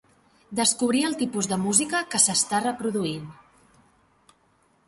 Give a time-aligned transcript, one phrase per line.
[0.59, 3.29] Descobrir el tipus de música que s'està reproduint.